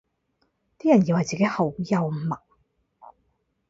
[0.79, 2.39] 啲人以為自己好幽默